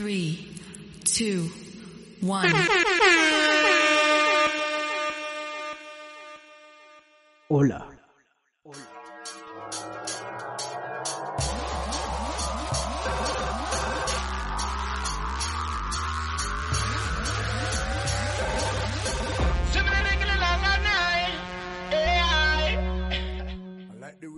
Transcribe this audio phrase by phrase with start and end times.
[0.00, 0.48] Three,
[1.04, 1.50] two,
[2.22, 2.48] one.
[7.48, 7.86] Hola.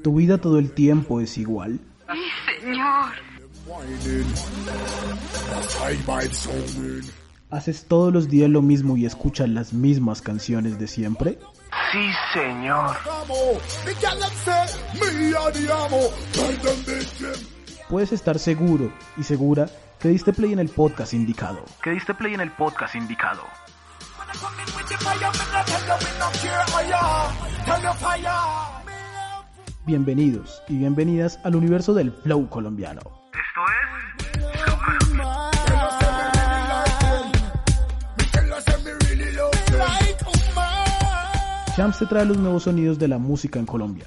[0.02, 1.78] ¿Tu vida todo el tiempo es igual?
[7.50, 11.38] ¿Haces todos los días lo mismo y escuchas las mismas canciones de siempre?
[11.92, 12.96] Sí, señor.
[17.88, 19.68] Puedes estar seguro y segura
[19.98, 21.64] que diste play en el podcast indicado.
[21.82, 23.42] Que diste play en el podcast indicado.
[29.84, 33.21] Bienvenidos y bienvenidas al universo del flow colombiano.
[41.76, 44.06] Shams te trae los nuevos sonidos de la música en Colombia.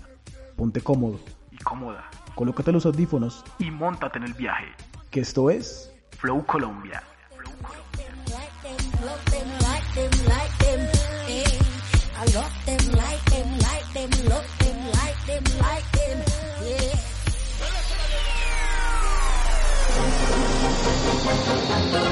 [0.56, 1.20] Ponte cómodo,
[1.52, 2.06] Y cómoda.
[2.36, 4.68] colócate los audífonos, Y montate en el viaje.
[5.10, 7.02] que esto es Flow Colombia.
[14.24, 14.46] love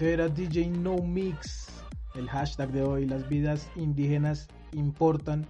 [0.01, 1.69] Era DJ No Mix.
[2.15, 5.47] El hashtag de hoy, las vidas indígenas importan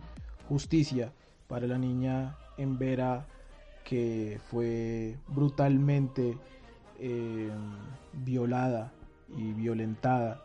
[0.48, 1.12] justicia
[1.48, 3.26] para la niña en Vera
[3.82, 6.38] que fue brutalmente
[7.00, 7.50] eh,
[8.12, 8.92] violada
[9.36, 10.44] y violentada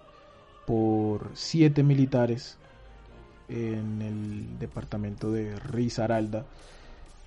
[0.65, 2.57] por siete militares
[3.49, 6.45] en el departamento de Risaralda.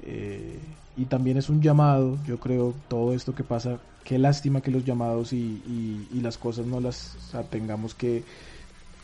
[0.07, 0.61] Eh,
[0.97, 4.85] y también es un llamado, yo creo, todo esto que pasa, qué lástima que los
[4.85, 5.63] llamados y,
[6.11, 8.25] y- las cosas no las tengamos que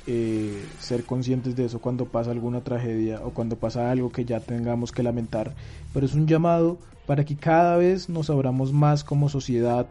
[0.06, 4.41] eh, ser conscientes de eso cuando pasa alguna tragedia o cuando pasa algo que ya
[4.41, 5.55] tengamos que lamentar,
[5.93, 9.87] pero es un llamado para que cada vez nos abramos más como sociedad,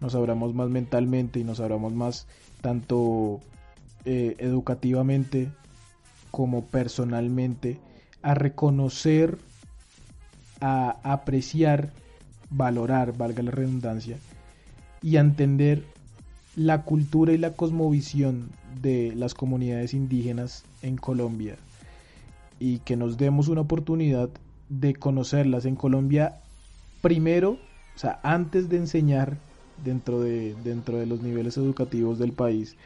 [0.00, 2.26] nos abramos más mentalmente y nos abramos más
[2.60, 3.40] tanto
[4.04, 5.50] eh, educativamente
[6.30, 7.78] como personalmente
[8.22, 9.38] a reconocer
[10.60, 11.90] a apreciar,
[12.50, 14.18] valorar, valga la redundancia,
[15.02, 15.84] y a entender
[16.56, 21.56] la cultura y la cosmovisión de las comunidades indígenas en Colombia
[22.58, 24.28] y que nos demos una oportunidad
[24.68, 26.40] de conocerlas en Colombia
[27.00, 27.58] primero,
[27.94, 29.36] o sea, antes de enseñar
[29.84, 32.76] dentro de, dentro de los niveles educativos del país,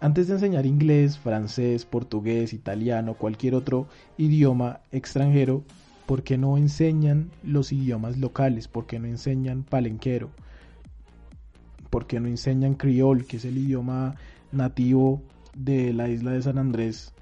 [0.00, 5.62] antes de enseñar inglés, francés, portugués, italiano, cualquier otro idioma extranjero,
[6.08, 8.66] ¿por qué no enseñan los idiomas locales?
[8.66, 10.30] ¿Por qué no enseñan palenquero?
[11.90, 14.14] ¿Por qué no enseñan criol, que es el idioma
[14.50, 15.20] nativo
[15.54, 17.12] de la isla de San Andrés?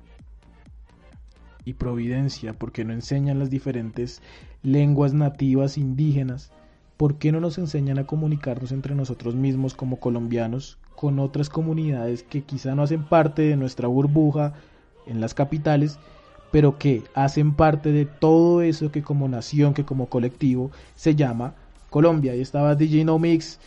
[1.65, 4.23] Y Providencia, ¿por qué no enseñan las diferentes
[4.63, 6.53] lenguas nativas indígenas?
[6.97, 12.23] ¿Por qué no nos enseñan a comunicarnos entre nosotros mismos como colombianos con otras comunidades
[12.23, 14.55] que quizá no hacen parte de nuestra burbuja
[15.09, 15.99] en las capitales,
[16.51, 21.55] pero que hacen parte de todo eso que como nación, que como colectivo se llama
[21.91, 22.33] Colombia?
[22.33, 23.59] Ahí estaba DJ No Mix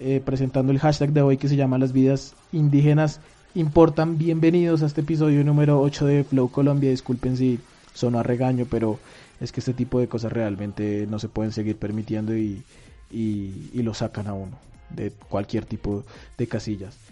[0.00, 3.20] eh, presentando el hashtag de hoy que se llama Las vidas indígenas
[3.54, 4.18] importan.
[4.18, 6.90] Bienvenidos a este episodio número 8 de Flow Colombia.
[6.90, 7.60] Disculpen si
[7.92, 8.98] sonó a regaño, pero
[9.40, 12.62] es que este tipo de cosas realmente no se pueden seguir permitiendo y,
[13.10, 14.58] y, y lo sacan a uno
[14.90, 16.04] de cualquier tipo
[16.36, 17.03] de casillas.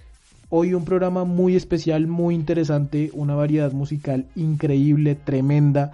[0.54, 5.92] Hoy un programa muy especial, muy interesante, una variedad musical increíble, tremenda,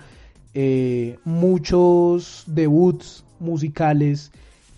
[0.53, 4.33] eh, muchos debuts musicales.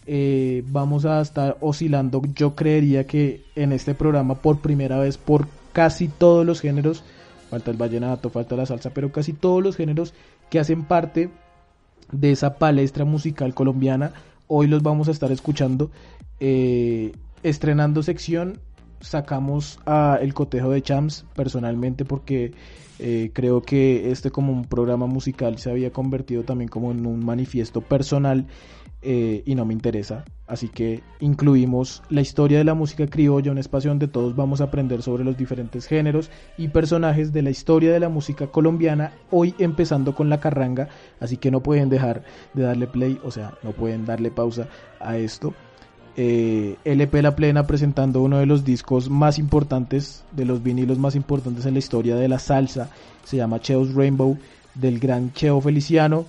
[0.06, 5.48] eh, vamos a estar oscilando, yo creería que en este programa por primera vez por
[5.72, 7.02] casi todos los géneros,
[7.48, 10.12] falta el vallenato, falta la salsa, pero casi todos los géneros
[10.50, 11.30] que hacen parte
[12.12, 14.12] de esa palestra musical colombiana.
[14.46, 15.90] Hoy los vamos a estar escuchando.
[16.38, 17.12] eh,
[17.42, 18.58] estrenando sección,
[19.00, 22.52] sacamos a El Cotejo de Champs personalmente porque
[22.98, 27.24] eh, creo que este como un programa musical se había convertido también como en un
[27.24, 28.46] manifiesto personal
[29.02, 30.24] eh, y no me interesa.
[30.46, 34.64] Así que incluimos la historia de la música criolla, un espacio donde todos vamos a
[34.64, 39.54] aprender sobre los diferentes géneros y personajes de la historia de la música colombiana, hoy
[39.58, 40.88] empezando con la carranga,
[41.20, 44.68] así que no pueden dejar de darle play, o sea, no pueden darle pausa
[44.98, 45.54] a esto.
[46.16, 51.14] Eh, LP La Plena presentando uno de los discos más importantes, de los vinilos más
[51.14, 52.90] importantes en la historia de la salsa,
[53.24, 54.36] se llama Cheo's Rainbow,
[54.74, 56.26] del gran Cheo Feliciano,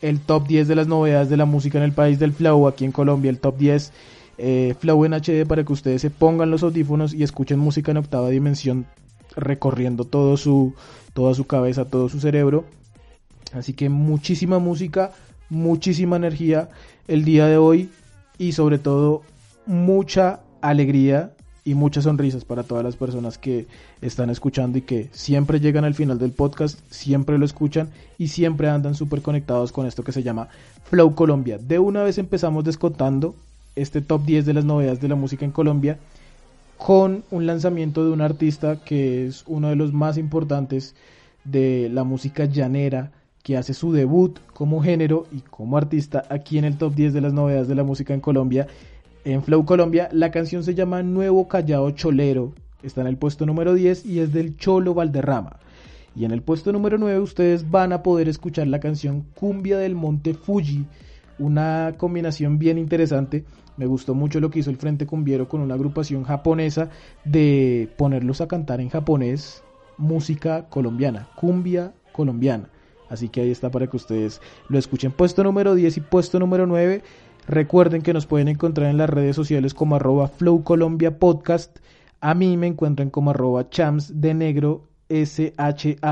[0.00, 2.84] el top 10 de las novedades de la música en el país del Flow, aquí
[2.84, 3.92] en Colombia, el top 10
[4.38, 7.96] eh, Flow en HD para que ustedes se pongan los audífonos y escuchen música en
[7.96, 8.86] octava dimensión
[9.34, 10.74] recorriendo todo su,
[11.12, 12.64] toda su cabeza, todo su cerebro.
[13.52, 15.12] Así que muchísima música,
[15.48, 16.68] muchísima energía.
[17.08, 17.90] El día de hoy
[18.38, 19.22] y sobre todo
[19.66, 21.32] mucha alegría
[21.64, 23.66] y muchas sonrisas para todas las personas que
[24.00, 28.70] están escuchando y que siempre llegan al final del podcast, siempre lo escuchan y siempre
[28.70, 30.48] andan súper conectados con esto que se llama
[30.84, 31.58] Flow Colombia.
[31.58, 33.34] De una vez empezamos descontando
[33.76, 35.98] este top 10 de las novedades de la música en Colombia
[36.78, 40.94] con un lanzamiento de un artista que es uno de los más importantes
[41.44, 43.10] de la música llanera
[43.42, 47.20] que hace su debut como género y como artista aquí en el top 10 de
[47.20, 48.66] las novedades de la música en Colombia
[49.24, 50.08] en Flow Colombia.
[50.12, 52.54] La canción se llama Nuevo Callao Cholero.
[52.82, 55.58] Está en el puesto número 10 y es del Cholo Valderrama.
[56.14, 59.94] Y en el puesto número 9 ustedes van a poder escuchar la canción Cumbia del
[59.94, 60.86] Monte Fuji.
[61.38, 63.44] Una combinación bien interesante.
[63.76, 66.90] Me gustó mucho lo que hizo el Frente Cumbiero con una agrupación japonesa
[67.24, 69.62] de ponerlos a cantar en japonés
[69.98, 72.68] música colombiana, cumbia colombiana.
[73.08, 75.12] Así que ahí está para que ustedes lo escuchen.
[75.12, 77.02] Puesto número 10 y puesto número 9
[77.48, 81.78] Recuerden que nos pueden encontrar en las redes sociales como arroba Flow Colombia Podcast.
[82.20, 86.02] A mí me encuentran como arroba Chams de Negro, S-H-A-M-Z-T-H-E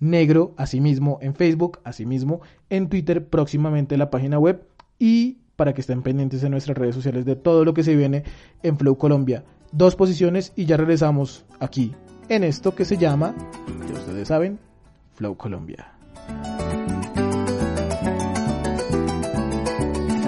[0.00, 4.66] Negro, asimismo en Facebook, asimismo en Twitter, próximamente la página web
[4.98, 8.24] y para que estén pendientes en nuestras redes sociales de todo lo que se viene
[8.64, 9.44] en Flow Colombia.
[9.70, 11.94] Dos posiciones y ya regresamos aquí
[12.28, 13.36] en esto que se llama,
[13.86, 14.58] que ustedes saben,
[15.18, 15.84] Flow Colombia.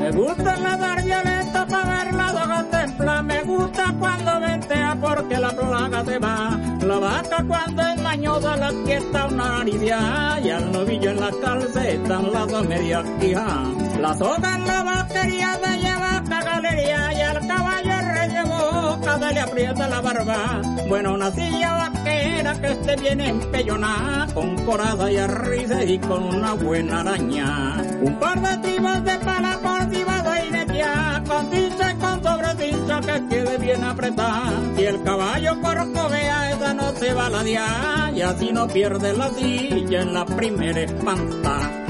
[0.01, 3.23] Me gusta la dar violeta para ver la doga templa.
[3.23, 6.59] Me gusta cuando ventea porque la plaga se va.
[6.83, 10.41] La vaca cuando es mañosa la quieta una lidia.
[10.43, 13.63] Y al novillo en la calceta las dos medias quija.
[14.01, 17.13] La soga en la vaquería de lleva galería.
[17.13, 20.63] Y al caballo el rey de boca de le aprieta la barba.
[20.89, 22.20] Bueno, una silla vaquera
[22.61, 24.27] que esté bien empellonada.
[24.33, 27.77] Con coraza y arriba y con una buena araña.
[28.03, 33.29] Un par de tribas de pala por de inequia, con cincha y con sobrecincha que
[33.29, 34.53] quede bien apretada.
[34.77, 39.13] Si el caballo corcovea, esa no se va a la dia, y así no pierde
[39.13, 41.90] la silla en la primera espanta.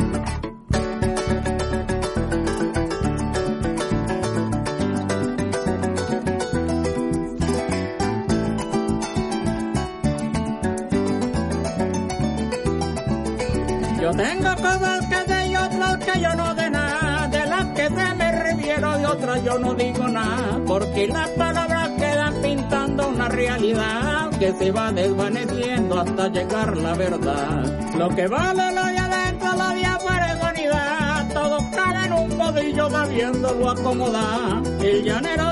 [19.60, 26.28] No digo nada, porque las palabras quedan pintando una realidad que se va desvaneciendo hasta
[26.28, 27.94] llegar la verdad.
[27.96, 32.38] Lo que vale lo de adentro, lo de afuera es vanidad, todo cabe en un
[32.38, 34.62] bodillo sabiéndolo acomodar.
[34.82, 35.50] El llanero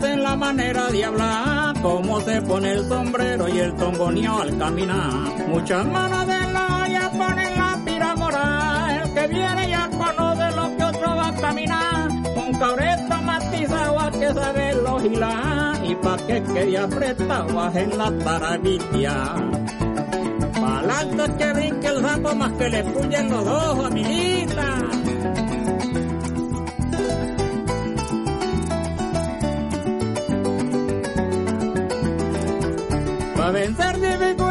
[0.00, 5.48] se la manera de hablar, cómo se pone el sombrero y el tongoneo al caminar.
[5.48, 10.84] Muchas manos de la olla ponen la piramora, el que viene ya conoce lo que
[10.84, 11.85] otro va a caminar.
[12.56, 18.10] Un cabreto matizado a que sabe lo gilar, y pa' que quede apretado en la
[18.24, 19.34] taravilla.
[20.58, 24.78] Pa'lante que brinque el sapo más que le puyen los ojos, amiguita.
[33.36, 34.45] Para vencer dificultades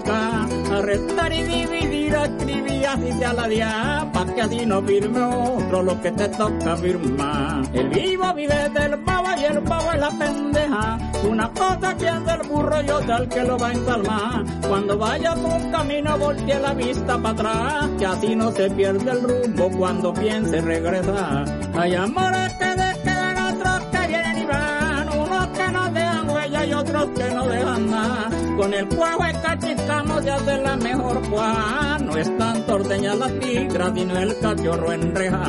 [0.00, 4.82] multiplicar, a restar y dividir, a escribir así sea la día, para que así no
[4.82, 7.62] firme otro lo que te toca firmar.
[7.72, 12.48] El vivo vive del pavo y el pavo es la pendeja, una cosa piensa el
[12.48, 14.44] burro y otra el que lo va a ensalmar.
[14.68, 19.10] Cuando vayas por un camino voltee la vista para atrás, que así no se pierde
[19.10, 21.44] el rumbo cuando piense regresar.
[21.74, 26.64] Hay amores que de quedan otros que vienen y van, unos que no dejan huella
[26.66, 28.39] y otros que no dejan nada.
[28.60, 31.98] Con el cuajo cachistamos y de la mejor cuaja.
[31.98, 35.40] No es tanto ordeña la tigra, sino el cachorro enreja.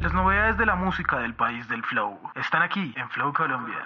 [0.00, 3.80] Las novedades de la música del país del flow están aquí en Flow Colombia.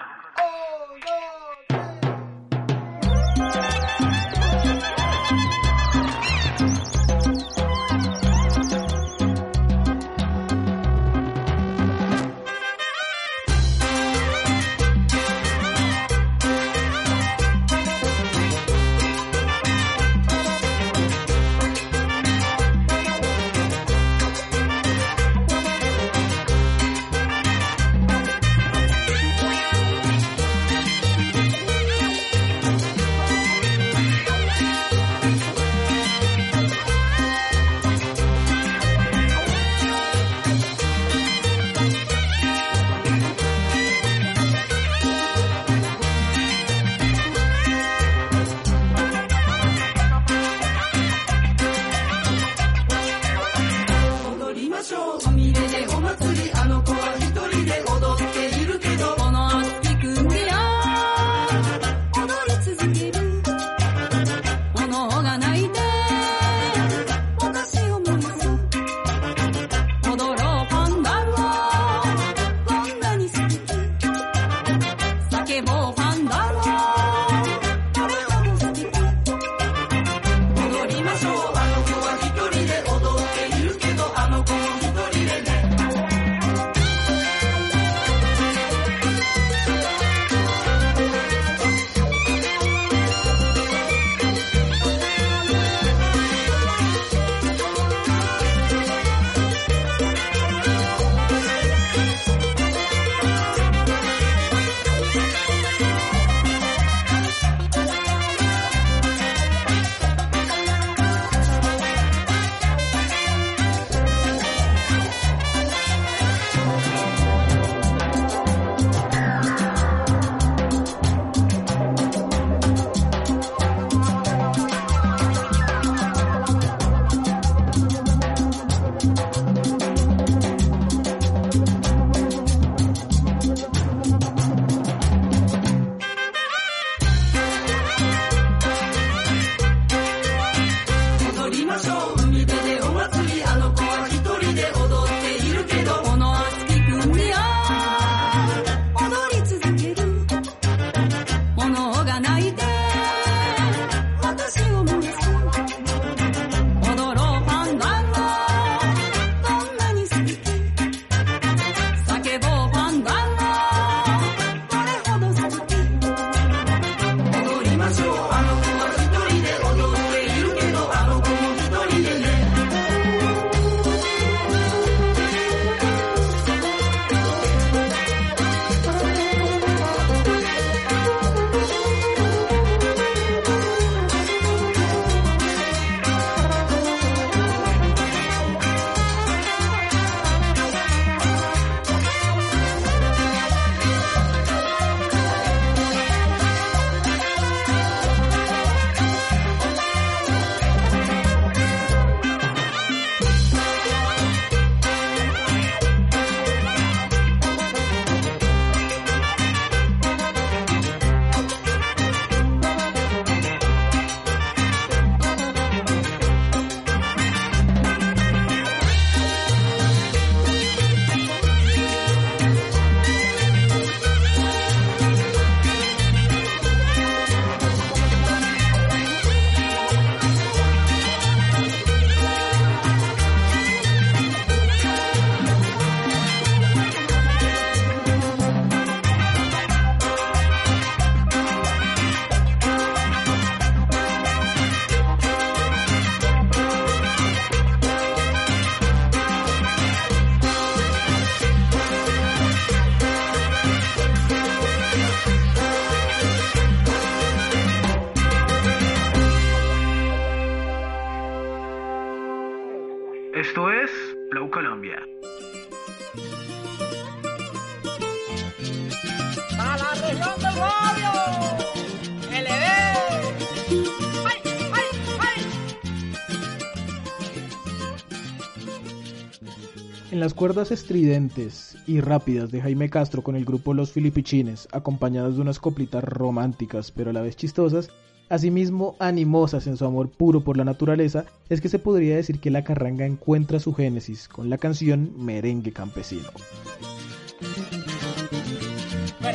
[280.26, 285.40] Las cuerdas estridentes y rápidas de Jaime Castro con el grupo Los Filipichines, acompañadas de
[285.40, 287.90] unas coplitas románticas pero a la vez chistosas,
[288.28, 292.50] asimismo animosas en su amor puro por la naturaleza, es que se podría decir que
[292.50, 296.30] la carranga encuentra su génesis con la canción Merengue Campesino.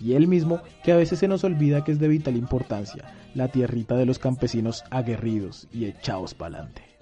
[0.00, 3.48] y el mismo que a veces se nos olvida que es de vital importancia, la
[3.48, 6.92] tierrita de los campesinos aguerridos y echados pa'lante.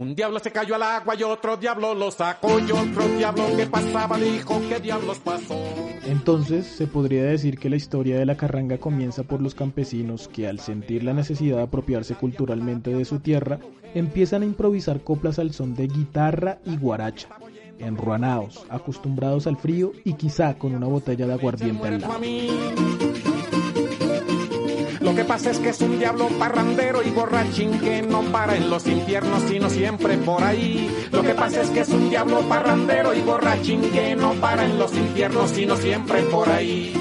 [0.00, 3.66] Un diablo se cayó al agua y otro diablo lo sacó y otro diablo que
[3.66, 5.62] pasaba dijo qué diablos pasó.
[6.06, 10.48] Entonces se podría decir que la historia de la carranga comienza por los campesinos que
[10.48, 13.58] al sentir la necesidad de apropiarse culturalmente de su tierra,
[13.94, 17.28] empiezan a improvisar coplas al son de guitarra y guaracha,
[17.80, 22.20] enruanados, acostumbrados al frío y quizá con una botella de aguardiente al lado.
[25.00, 28.70] Lo que pasa es que es un diablo parrandero y borrachín que no para en
[28.70, 30.88] los infiernos sino siempre por ahí.
[31.10, 34.78] Lo que pasa es que es un diablo parrandero y borrachín que no para en
[34.78, 36.92] los infiernos sino siempre por ahí.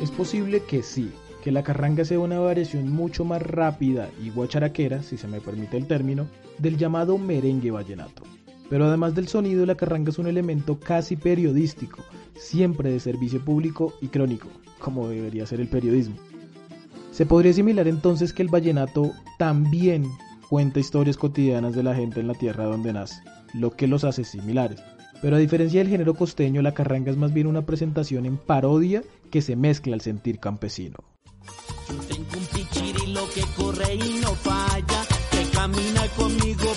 [0.00, 1.10] Es posible que sí,
[1.42, 5.76] que la carranga sea una variación mucho más rápida y guacharaquera, si se me permite
[5.76, 6.26] el término,
[6.58, 8.22] del llamado merengue vallenato.
[8.68, 12.02] Pero además del sonido, la carranga es un elemento casi periodístico,
[12.34, 16.16] siempre de servicio público y crónico, como debería ser el periodismo.
[17.12, 20.04] Se podría asimilar entonces que el vallenato también
[20.50, 23.22] cuenta historias cotidianas de la gente en la tierra donde nace,
[23.54, 24.82] lo que los hace similares.
[25.22, 29.02] Pero a diferencia del género costeño, la carranga es más bien una presentación en parodia
[29.30, 30.96] que se mezcla al sentir campesino.
[32.08, 36.74] Tengo un pichirilo que corre y no falla, que camina conmigo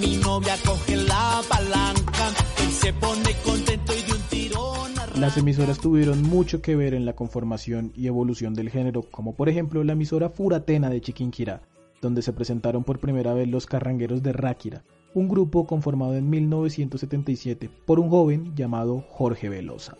[0.00, 2.32] mi novia coge la palanca
[2.70, 4.92] se pone contento y de un tirón.
[5.18, 9.48] Las emisoras tuvieron mucho que ver en la conformación y evolución del género, como por
[9.48, 11.62] ejemplo la emisora Furatena de Chiquinquirá,
[12.00, 17.70] donde se presentaron por primera vez los carrangueros de Ráquira, un grupo conformado en 1977
[17.86, 19.96] por un joven llamado Jorge Velosa.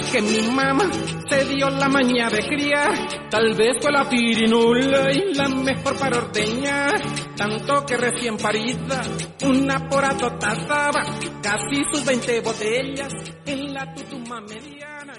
[0.00, 0.90] Que mi mamá
[1.28, 2.90] se dio la maña de cría,
[3.30, 7.00] tal vez fue la pirinula y la mejor para ordeñar.
[7.36, 9.02] Tanto que recién parida,
[9.44, 11.02] una pora totazaba,
[11.42, 13.12] casi sus 20 botellas
[13.46, 15.14] en la tutuma mediana.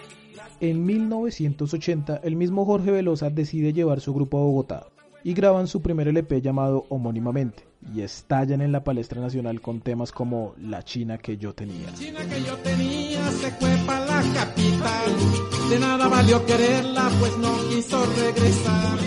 [0.59, 4.87] En 1980, el mismo Jorge Velosa decide llevar su grupo a Bogotá
[5.23, 10.11] y graban su primer LP llamado homónimamente y estallan en la palestra nacional con temas
[10.11, 11.93] como La China que yo tenía.
[11.93, 17.55] China que yo tenía se fue para la capital, de nada valió quererla, pues no
[17.69, 18.99] quiso regresar.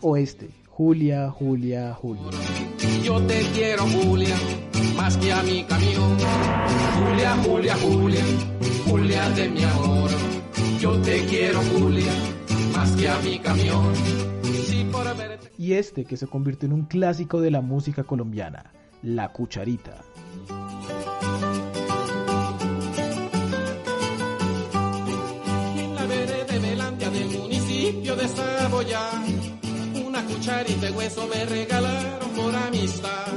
[0.00, 2.30] Oeste, Julia, Julia, Julia.
[3.02, 4.36] Yo te quiero, Julia,
[4.96, 6.16] más que a mi camión.
[6.98, 8.24] Julia, Julia, Julia,
[8.86, 10.10] Julia de mi amor.
[10.80, 12.12] Yo te quiero, Julia,
[12.72, 14.37] más que a mi camión.
[15.58, 20.04] Y este que se convirtió en un clásico de la música colombiana, La Cucharita.
[28.16, 29.10] de Saboya,
[30.04, 33.32] una cucharita de hueso me regalaron por amistad.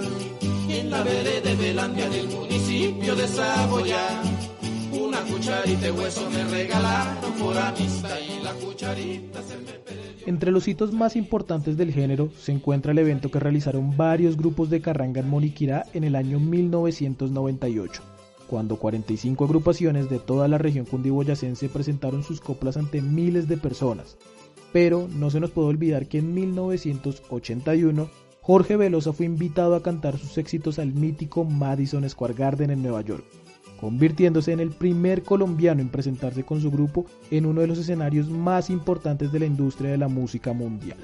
[0.69, 4.21] En la vereda de Belandia del municipio de Saboya,
[5.01, 10.27] una cucharita de hueso me regalaron por amistad y la cucharita se me perdió.
[10.27, 14.69] Entre los hitos más importantes del género se encuentra el evento que realizaron varios grupos
[14.69, 18.01] de carranga en Moniquirá en el año 1998,
[18.47, 24.17] cuando 45 agrupaciones de toda la región cundiboyacense presentaron sus coplas ante miles de personas.
[24.71, 28.09] Pero no se nos puede olvidar que en 1981
[28.41, 33.01] Jorge Velosa fue invitado a cantar sus éxitos al mítico Madison Square Garden en Nueva
[33.01, 33.23] York,
[33.81, 38.29] convirtiéndose en el primer colombiano en presentarse con su grupo en uno de los escenarios
[38.29, 40.99] más importantes de la industria de la música mundial.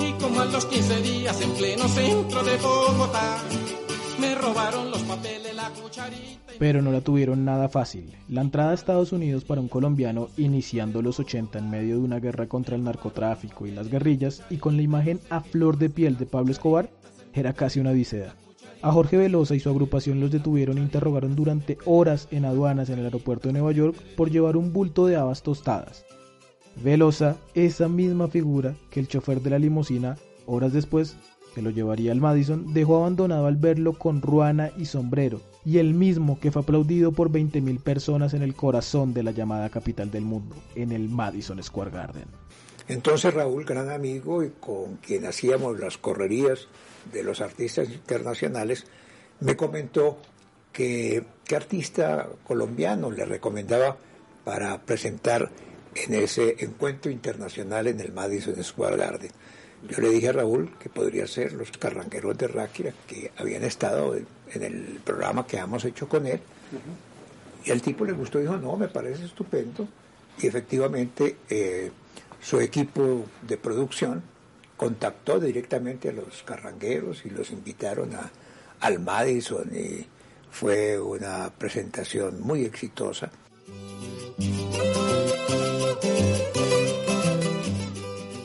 [0.00, 3.38] Y como a los 15 días en pleno centro de Bogotá,
[4.20, 6.54] me robaron los papeles, la cucharita.
[6.54, 8.12] y- Pero no la tuvieron nada fácil.
[8.28, 12.20] La entrada a Estados Unidos para un colombiano iniciando los 80 en medio de una
[12.20, 16.16] guerra contra el narcotráfico y las guerrillas y con la imagen a flor de piel
[16.16, 16.90] de Pablo Escobar
[17.32, 18.36] era casi una odisea.
[18.84, 22.98] A Jorge Velosa y su agrupación los detuvieron e interrogaron durante horas en aduanas en
[22.98, 26.04] el aeropuerto de Nueva York por llevar un bulto de habas tostadas.
[26.82, 31.16] Velosa, esa misma figura que el chofer de la limusina, horas después,
[31.54, 35.94] que lo llevaría al Madison, dejó abandonado al verlo con ruana y sombrero, y el
[35.94, 40.26] mismo que fue aplaudido por 20.000 personas en el corazón de la llamada capital del
[40.26, 42.26] mundo, en el Madison Square Garden.
[42.86, 46.68] Entonces Raúl, gran amigo y con quien hacíamos las correrías
[47.12, 48.84] de los artistas internacionales,
[49.40, 50.18] me comentó
[50.72, 53.96] que qué artista colombiano le recomendaba
[54.44, 55.50] para presentar
[55.94, 59.30] en ese encuentro internacional en el Madison Square Garden.
[59.88, 64.16] Yo le dije a Raúl que podría ser los carrangueros de Ráquira que habían estado
[64.16, 66.40] en el programa que hemos hecho con él.
[67.64, 69.86] Y al tipo le gustó y dijo, no, me parece estupendo.
[70.40, 71.90] Y efectivamente eh,
[72.40, 74.22] su equipo de producción
[74.76, 78.30] contactó directamente a los carrangueros y los invitaron a,
[78.80, 80.06] al Madison y
[80.50, 83.30] fue una presentación muy exitosa.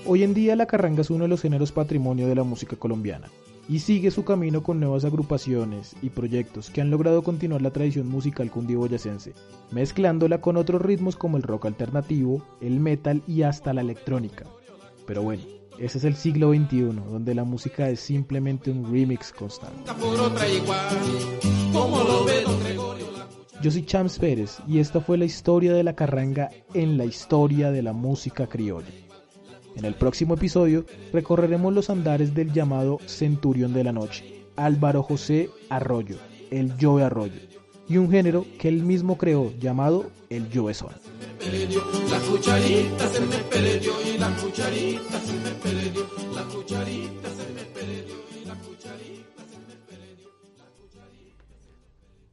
[0.05, 3.29] Hoy en día la carranga es uno de los géneros patrimonio de la música colombiana
[3.67, 8.07] y sigue su camino con nuevas agrupaciones y proyectos que han logrado continuar la tradición
[8.07, 9.35] musical cundiboyacense,
[9.69, 14.45] mezclándola con otros ritmos como el rock alternativo, el metal y hasta la electrónica.
[15.05, 15.43] Pero bueno,
[15.79, 19.91] ese es el siglo XXI, donde la música es simplemente un remix constante.
[23.61, 27.71] Yo soy Chams Pérez y esta fue la historia de la carranga en la historia
[27.71, 28.87] de la música criolla.
[29.75, 35.49] En el próximo episodio recorreremos los andares del llamado Centurión de la Noche, Álvaro José
[35.69, 36.17] Arroyo,
[36.51, 37.39] el Joe Arroyo,
[37.89, 40.89] y un género que él mismo creó llamado el perdió.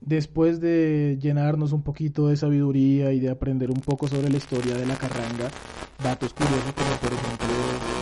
[0.00, 4.76] Después de llenarnos un poquito de sabiduría y de aprender un poco sobre la historia
[4.76, 5.50] de la carranga,
[6.00, 7.95] datos curiosos como por ejemplo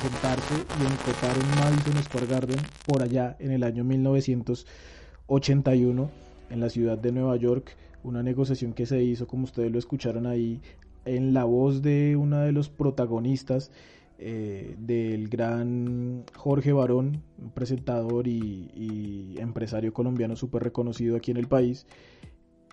[0.00, 6.10] presentarse y en tocar un Madison Square Garden por allá en el año 1981
[6.48, 10.26] en la ciudad de Nueva York, una negociación que se hizo como ustedes lo escucharon
[10.26, 10.62] ahí
[11.04, 13.70] en la voz de uno de los protagonistas
[14.18, 21.86] eh, del gran Jorge Barón, presentador y empresario colombiano súper reconocido aquí en el país.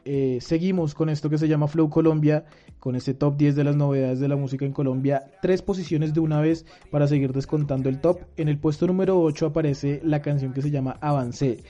[0.09, 2.45] Eh, seguimos con esto que se llama Flow Colombia,
[2.79, 5.29] con este top 10 de las novedades de la música en Colombia.
[5.41, 8.21] Tres posiciones de una vez para seguir descontando el top.
[8.37, 11.61] En el puesto número 8 aparece la canción que se llama Avancé,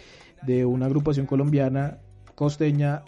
[0.44, 1.98] de una agrupación colombiana
[2.36, 3.02] costeña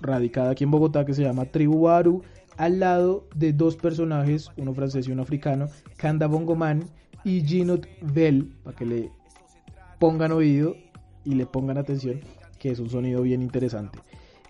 [0.00, 2.22] radicada aquí en Bogotá que se llama Tribu Baru,
[2.56, 6.84] al lado de dos personajes, uno francés y uno africano, Kanda Bongoman
[7.22, 9.10] y Ginot Bell, para que le
[9.98, 10.74] pongan oído
[11.22, 12.20] y le pongan atención,
[12.58, 13.98] que es un sonido bien interesante.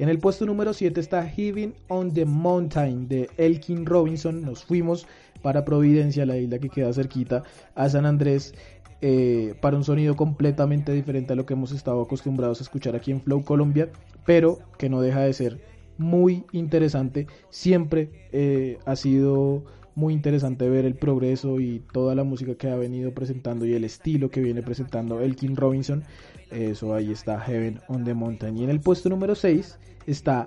[0.01, 4.41] En el puesto número 7 está Heaven on the Mountain de Elkin Robinson.
[4.41, 5.07] Nos fuimos
[5.43, 7.43] para Providencia, la isla que queda cerquita
[7.75, 8.55] a San Andrés,
[9.03, 13.11] eh, para un sonido completamente diferente a lo que hemos estado acostumbrados a escuchar aquí
[13.11, 13.91] en Flow Colombia,
[14.25, 15.61] pero que no deja de ser
[15.99, 17.27] muy interesante.
[17.51, 22.77] Siempre eh, ha sido muy interesante ver el progreso y toda la música que ha
[22.77, 26.05] venido presentando y el estilo que viene presentando Elkin Robinson.
[26.51, 28.59] Eso ahí está Heaven on the Mountain.
[28.59, 30.47] Y en el puesto número 6 está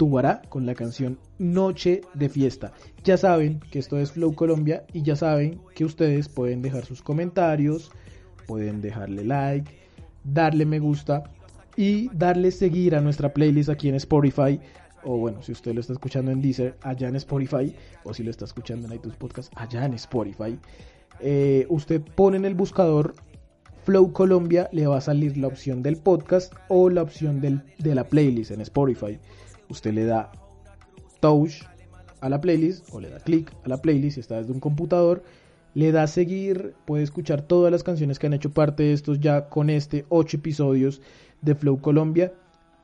[0.00, 2.72] Tubará con la canción Noche de Fiesta.
[3.04, 7.02] Ya saben que esto es Flow Colombia y ya saben que ustedes pueden dejar sus
[7.02, 7.90] comentarios,
[8.46, 9.70] pueden dejarle like,
[10.24, 11.24] darle me gusta
[11.76, 14.58] y darle seguir a nuestra playlist aquí en Spotify.
[15.04, 17.74] O bueno, si usted lo está escuchando en Deezer, allá en Spotify.
[18.04, 20.58] O si lo está escuchando en iTunes Podcast, allá en Spotify.
[21.20, 23.14] Eh, usted pone en el buscador
[23.84, 27.94] Flow Colombia, le va a salir la opción del podcast o la opción del, de
[27.94, 29.18] la playlist en Spotify.
[29.68, 30.30] Usted le da
[31.20, 31.62] touch
[32.20, 35.22] a la playlist o le da clic a la playlist si está desde un computador.
[35.74, 39.48] Le da seguir, puede escuchar todas las canciones que han hecho parte de estos ya
[39.48, 41.00] con este 8 episodios
[41.42, 42.32] de Flow Colombia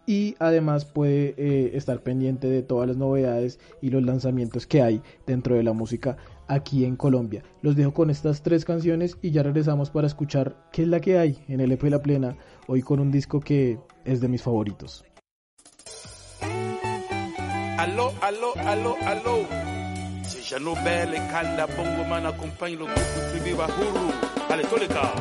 [0.07, 5.03] y además puede eh, estar pendiente de todas las novedades y los lanzamientos que hay
[5.27, 6.17] dentro de la música
[6.49, 7.43] aquí en Colombia.
[7.63, 11.19] Los dejo con estas tres canciones y ya regresamos para escuchar qué es la que
[11.19, 12.37] hay en el EP La Plena,
[12.69, 15.05] hoy con un disco que es de mis favoritos.
[17.79, 19.47] Allô, allô, allô, allô.
[20.23, 24.11] C'est Jeannot Bell et Kanda Bongo Man accompagnent le groupe Tribu Bahuru.
[24.51, 25.15] Allez, gars.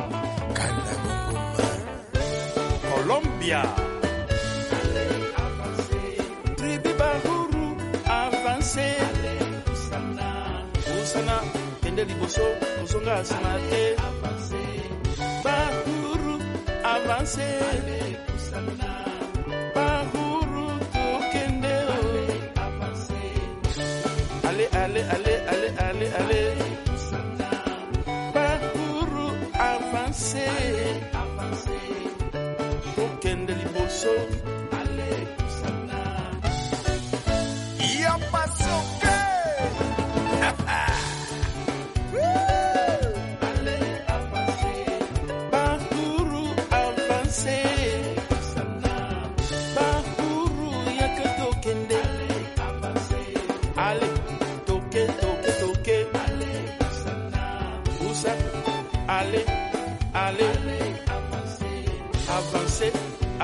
[0.54, 1.66] Kanda Bongo Man.
[2.92, 3.85] Colombia.
[12.06, 12.42] Kende liboso,
[12.80, 13.96] kusonga sanate.
[15.44, 16.40] Bahuru,
[16.84, 18.16] avancez.
[19.74, 21.76] Bahuru, tokende.
[24.48, 26.54] Allez, allez, allez, allez, allez, allez.
[28.34, 31.00] Bahuru, avancez.
[32.96, 34.45] Tokende liboso.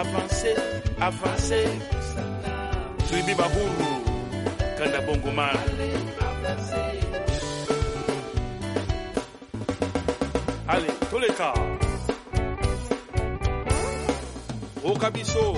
[0.02, 0.54] Avance,
[1.00, 1.54] avance.
[3.08, 3.90] Tribi Bahuru,
[4.76, 5.56] Kanda Bongo Man.
[10.68, 11.54] Allez, tous les cas.
[14.84, 15.54] Au Kabiso.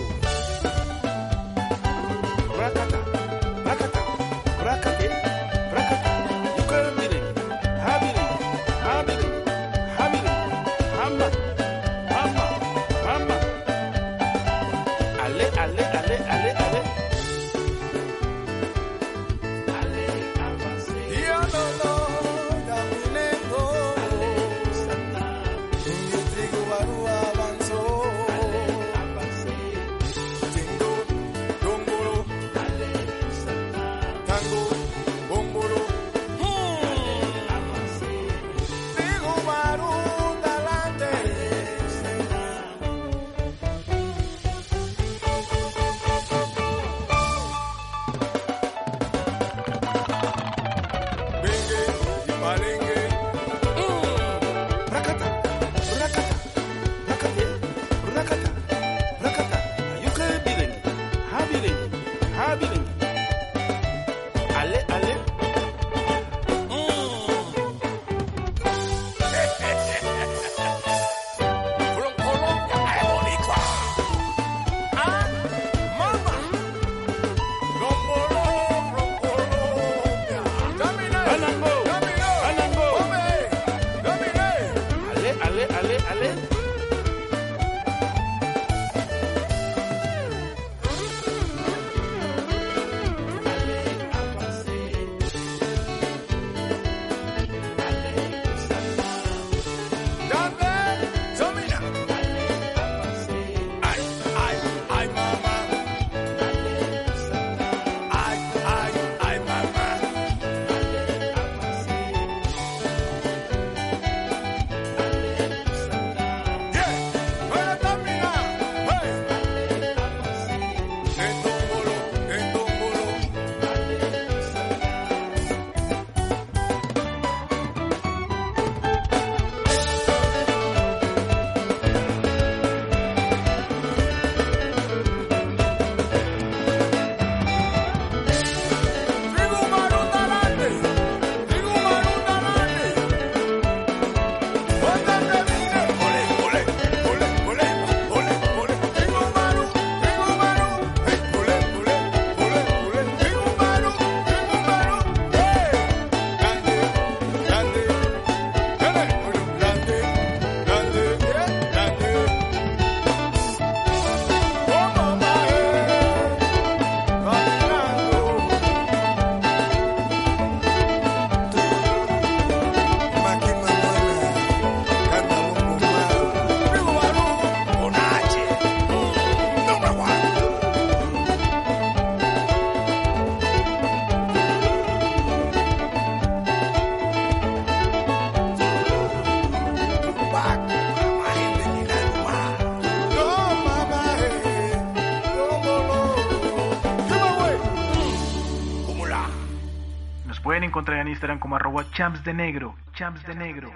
[200.85, 203.73] Encontrar en Instagram como arroba champs de negro, champs de negro.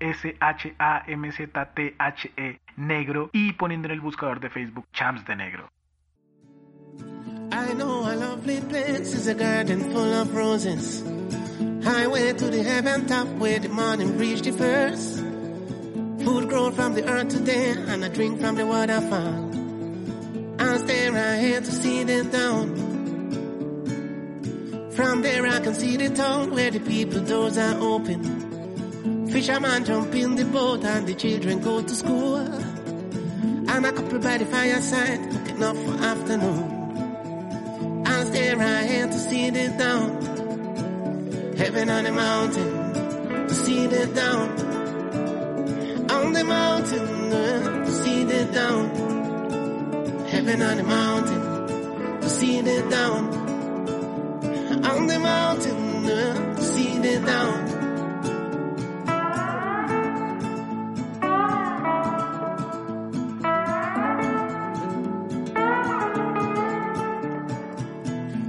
[0.00, 0.40] S-H-A-M-Z-T-H-E
[2.76, 5.70] negro y poniendo en el buscador de Facebook champs de negro.
[7.52, 11.04] I know a lovely place is a garden full of roses.
[11.84, 15.20] Highway to the heaven top where the morning breeze differs.
[16.24, 19.52] Food grown from the earth today and a drink from the waterfall.
[20.58, 22.85] I'll stay right here to see the down.
[24.96, 29.28] From there I can see the town where the people doors are open.
[29.28, 32.36] Fisherman jump in the boat and the children go to school.
[32.36, 38.02] And a couple by the fireside looking up for afternoon.
[38.06, 40.22] I'll stay right here to see the down.
[41.58, 44.48] Heaven on the mountain to see the down.
[46.10, 48.88] On the mountain uh, to see the down.
[50.26, 53.35] Heaven on the mountain to see the down.
[54.96, 57.66] On the mountain uh, to see the down.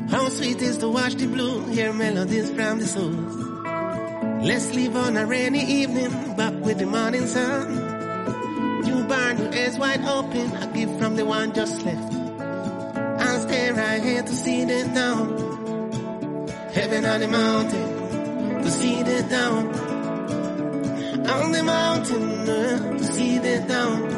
[0.09, 3.35] How sweet is to watch the blue, hear melodies from the source.
[4.47, 8.83] Let's leave on a rainy evening, back with the morning sun.
[8.83, 12.13] New barn, new eyes wide open, a gift from the one just left.
[13.19, 15.46] I'll stay right here to see the down.
[16.77, 19.63] Heaven on the mountain, to see the down.
[21.27, 24.09] On the mountain, uh, to see the down.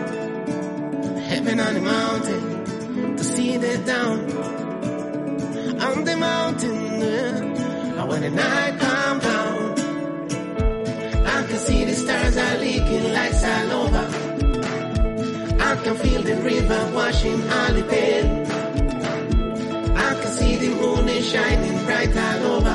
[1.30, 4.20] Heaven on the mountain, to see the down
[5.82, 7.02] on the mountain.
[7.02, 9.72] uh, when the night come down,
[11.26, 13.06] I can see the stars are leaking
[13.54, 14.06] all over.
[15.62, 18.39] I can feel the river washing all the pain.
[20.60, 22.69] The moon is shining bright all over.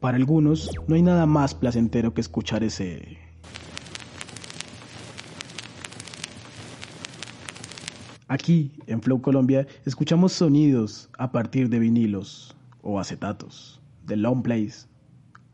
[0.00, 3.18] Para algunos, no hay nada más placentero que escuchar ese...
[8.28, 14.88] Aquí, en Flow Colombia, escuchamos sonidos a partir de vinilos o acetatos, de long plays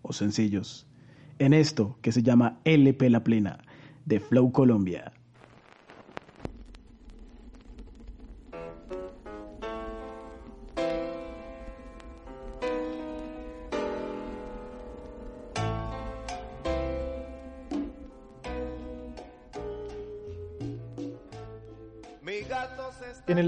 [0.00, 0.86] o sencillos,
[1.38, 3.58] en esto que se llama LP La Plena
[4.06, 5.12] de Flow Colombia.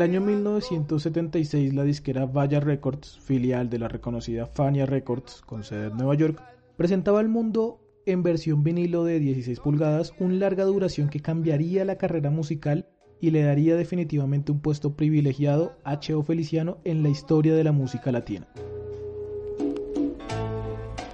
[0.04, 5.96] Año 1976, la disquera Vaya Records, filial de la reconocida Fania Records, con sede en
[5.96, 6.42] Nueva York,
[6.76, 11.96] presentaba al mundo en versión vinilo de 16 pulgadas un larga duración que cambiaría la
[11.96, 12.86] carrera musical
[13.18, 17.72] y le daría definitivamente un puesto privilegiado a Cheo Feliciano en la historia de la
[17.72, 18.46] música latina.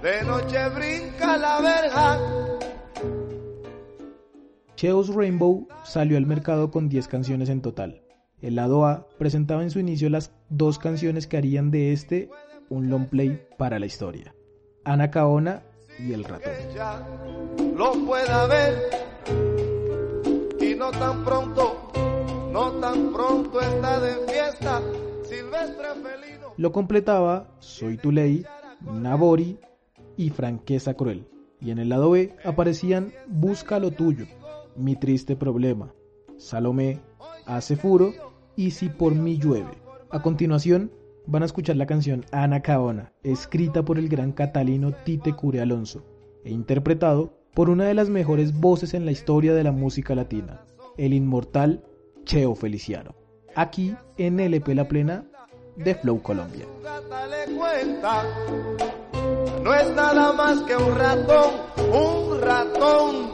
[0.03, 2.19] De noche brinca la verja.
[4.75, 8.01] Cheo's Rainbow salió al mercado con 10 canciones en total.
[8.41, 12.29] El lado A presentaba en su inicio las dos canciones que harían de este
[12.69, 14.33] un long play para la historia.
[14.83, 15.61] Ana Caona
[15.99, 16.51] y El Ratón.
[17.77, 18.79] Lo pueda ver
[20.59, 21.91] y no tan pronto,
[22.51, 24.81] no tan pronto está de fiesta.
[25.23, 26.47] Silvestre felino.
[26.57, 28.43] Lo completaba Soy tu ley,
[28.81, 29.59] Nabori
[30.17, 31.27] y Franqueza Cruel.
[31.59, 34.25] Y en el lado B aparecían Busca lo tuyo,
[34.75, 35.93] Mi triste problema,
[36.37, 37.01] Salomé,
[37.45, 39.77] Hace furo y Si por mí llueve.
[40.09, 40.91] A continuación
[41.25, 46.03] van a escuchar la canción Ana Caona, escrita por el gran catalino Tite Cure Alonso
[46.43, 50.65] e interpretado por una de las mejores voces en la historia de la música latina,
[50.97, 51.83] el inmortal
[52.23, 53.15] Cheo Feliciano.
[53.55, 55.25] Aquí en LP La Plena
[55.75, 56.65] de Flow Colombia.
[59.63, 61.51] No es nada más que un ratón,
[61.93, 63.30] un ratón.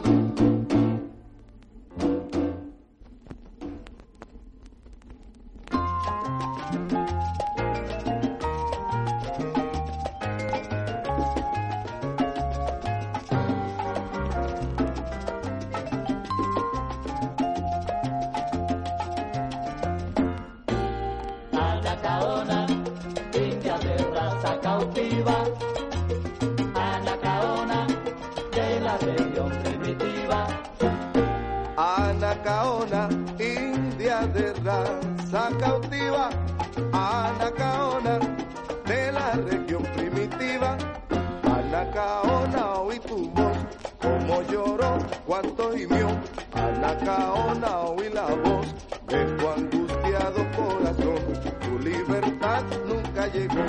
[47.00, 48.66] Anacaona, oí la voz
[49.06, 51.20] de tu angustiado corazón.
[51.60, 53.64] Tu libertad nunca llegó.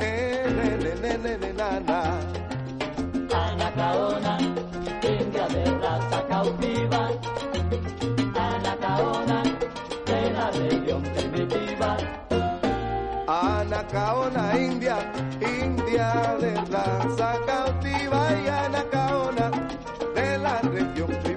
[0.00, 2.20] Eh, ne, ne, ne, ne, na, na.
[3.32, 4.38] Anacaona,
[5.02, 7.10] india de raza cautiva.
[8.36, 9.42] Anacaona,
[10.06, 11.96] de la región primitiva.
[13.26, 14.96] Anacaona, India,
[15.40, 19.50] India de raza cautiva y Anacaona
[20.14, 21.33] de la región primitiva.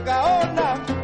[0.00, 1.03] Valentona, Anacaona.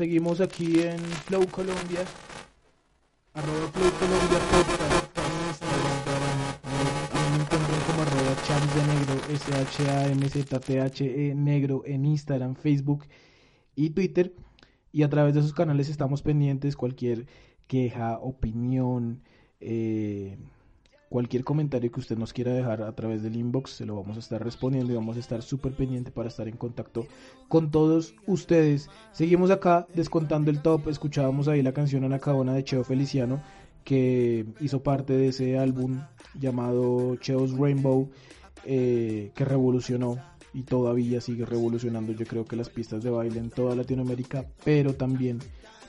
[0.00, 2.06] Seguimos aquí en Flow Colombia.
[9.60, 13.04] Negro, S-H-A-M-Z-T-H-E Negro en Instagram, Facebook
[13.74, 14.32] y Twitter.
[14.92, 16.76] Y a través de esos canales estamos pendientes.
[16.76, 17.26] Cualquier
[17.66, 19.22] queja, opinión,
[19.60, 20.36] eh,
[21.08, 24.20] cualquier comentario que usted nos quiera dejar a través del inbox, se lo vamos a
[24.20, 27.06] estar respondiendo y vamos a estar súper pendiente para estar en contacto
[27.48, 28.88] con todos ustedes.
[29.12, 33.42] Seguimos acá descontando el top, escuchábamos ahí la canción Anacaona de Cheo Feliciano,
[33.84, 36.00] que hizo parte de ese álbum
[36.38, 38.10] llamado Cheo's Rainbow,
[38.64, 40.18] eh, que revolucionó
[40.52, 44.94] y todavía sigue revolucionando yo creo que las pistas de baile en toda Latinoamérica, pero
[44.94, 45.38] también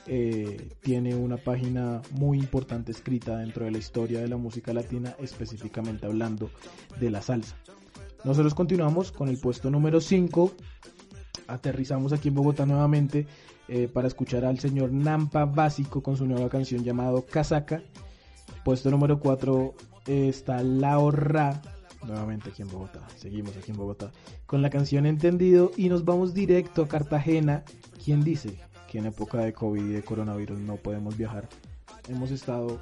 [0.06, 5.14] eh, tiene una página muy importante escrita dentro de la historia de la música latina,
[5.20, 6.50] específicamente hablando
[6.98, 7.56] de la salsa.
[8.24, 10.52] Nosotros continuamos con el puesto número 5.
[11.48, 13.26] Aterrizamos aquí en Bogotá nuevamente
[13.68, 17.82] eh, para escuchar al señor Nampa Básico con su nueva canción llamado Casaca.
[18.64, 19.74] Puesto número 4
[20.06, 21.62] está La Horra,
[22.04, 23.00] nuevamente aquí en Bogotá.
[23.16, 24.10] Seguimos aquí en Bogotá
[24.46, 27.64] con la canción Entendido y nos vamos directo a Cartagena.
[28.04, 28.58] ¿Quién dice
[28.90, 31.48] que en época de COVID y de coronavirus no podemos viajar?
[32.08, 32.80] Hemos estado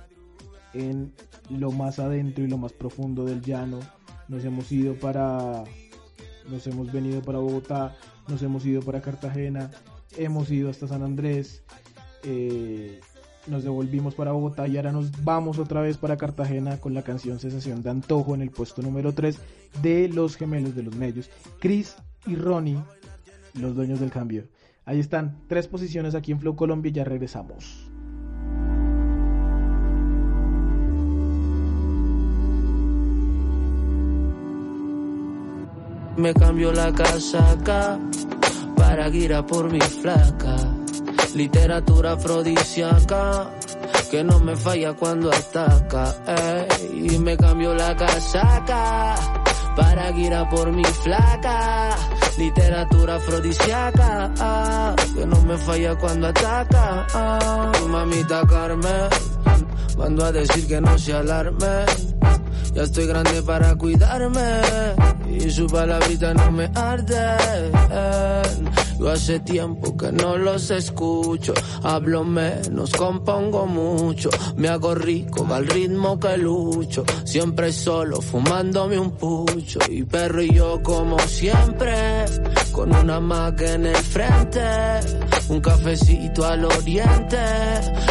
[0.72, 1.12] en
[1.48, 3.80] lo más adentro y lo más profundo del llano.
[4.28, 5.64] Nos hemos ido para.
[6.48, 7.96] Nos hemos venido para Bogotá.
[8.28, 9.70] Nos hemos ido para Cartagena.
[10.16, 11.62] Hemos ido hasta San Andrés.
[12.22, 13.00] eh,
[13.46, 17.38] nos devolvimos para Bogotá y ahora nos vamos otra vez para Cartagena con la canción
[17.38, 19.38] Sensación de Antojo en el puesto número 3
[19.82, 21.30] de Los Gemelos de los Medios.
[21.58, 22.78] Chris y Ronnie,
[23.54, 24.44] los dueños del cambio.
[24.84, 27.86] Ahí están, tres posiciones aquí en Flow Colombia y ya regresamos.
[36.16, 37.98] Me cambio la casaca
[38.76, 40.79] para guira por mi flaca.
[41.34, 43.50] Literatura afrodisíaca
[44.10, 46.14] que no me falla cuando ataca.
[46.92, 49.14] Y me cambio la casaca
[49.76, 51.96] para guira por mi flaca.
[52.36, 57.06] Literatura afrodisíaca que no me falla cuando ataca.
[57.14, 57.72] ah.
[57.88, 59.08] Mamita Carmen,
[59.96, 61.84] mando a decir que no se alarme.
[62.74, 64.60] Ya estoy grande para cuidarme
[65.28, 67.36] y su palabrita no me arde.
[69.00, 75.66] Yo hace tiempo que no los escucho, hablo menos, compongo mucho, me hago rico al
[75.66, 82.26] ritmo que lucho, siempre solo fumándome un pucho y perro y yo como siempre,
[82.72, 84.60] con una maca en el frente,
[85.48, 87.38] un cafecito al oriente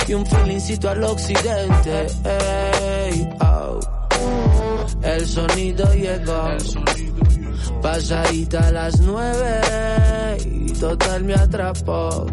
[0.08, 2.08] y un feelingcito al occidente.
[2.26, 3.30] Ey.
[5.04, 6.50] El sonido llegó.
[7.82, 9.62] Pasadita a las nueve
[10.80, 12.26] total me atrapó.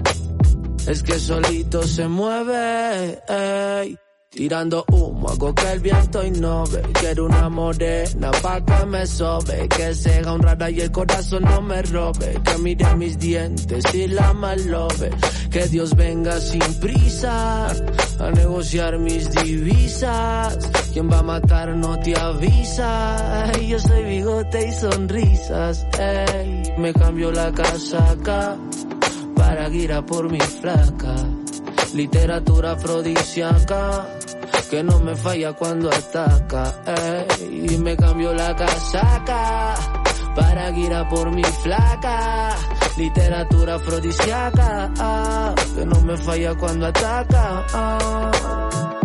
[0.87, 3.99] Es que solito se mueve, ey.
[4.37, 6.83] Tirando humo, hago que el viento innove.
[7.01, 9.67] Quiero una morena pa' que me sobe.
[9.67, 12.39] Que sea honrada y el corazón no me robe.
[12.45, 15.11] Que mire mis dientes y la malobe.
[15.51, 20.59] Que Dios venga sin prisa a negociar mis divisas.
[20.93, 23.51] Quien va a matar no te avisa.
[23.67, 25.87] Yo soy bigote y sonrisas.
[25.99, 28.59] Ey, me cambio la casaca
[29.35, 31.15] para guira por mi flaca.
[31.97, 34.07] Literatura afrodisíaca
[34.69, 36.75] que no me falla cuando ataca.
[37.41, 39.75] Y me cambio la casaca
[40.35, 42.55] para guira por mi flaca.
[42.99, 47.65] Literatura afrodisíaca ah, que no me falla cuando ataca.
[47.73, 48.96] ah.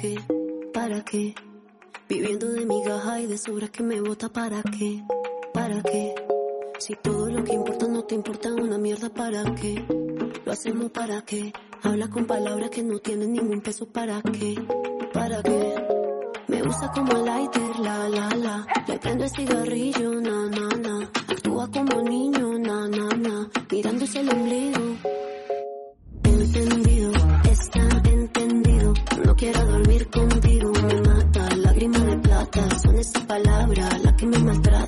[0.00, 0.16] qué?
[0.72, 1.34] ¿Para qué?
[2.08, 5.02] Viviendo de migaja y de sobras que me bota, ¿para qué?
[5.52, 6.14] ¿Para qué?
[6.78, 9.84] Si todo lo que importa no te importa una mierda, ¿para qué?
[10.44, 11.52] Lo hacemos para qué?
[11.82, 14.54] Habla con palabras que no tienen ningún peso, ¿para qué?
[15.12, 15.74] ¿Para qué?
[16.46, 18.66] Me usa como lighter, la la la.
[18.86, 21.10] Le prendo el cigarrillo, na na na.
[21.28, 23.50] Actúa como niño, na na na.
[23.70, 25.27] Mirándose el ombligo
[29.38, 31.56] quiero dormir contigo me mata.
[31.56, 34.87] Lágrimas de plata son esas palabras las que me maltratan.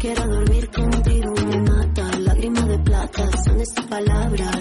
[0.00, 2.18] quiero dormir contigo, me mata.
[2.20, 4.59] Lágrimas de plata son estas palabras.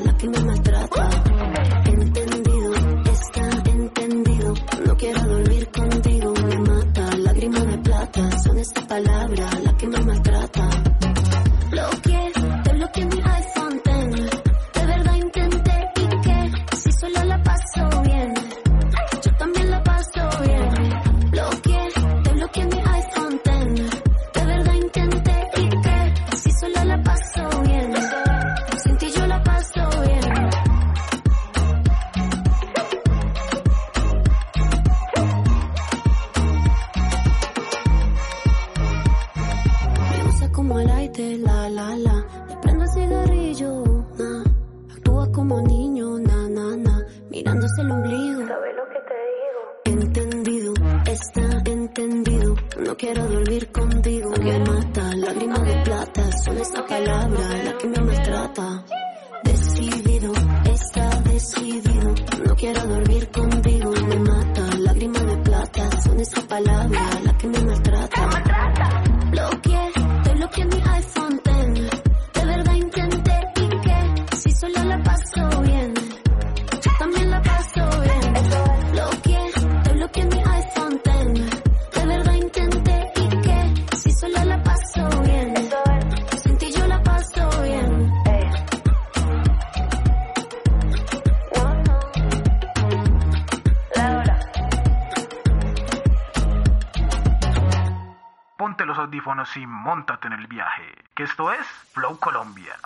[100.34, 102.78] en el viaje, que esto es Flow Colombia.